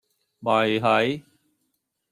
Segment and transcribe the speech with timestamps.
[0.39, 1.21] 咪係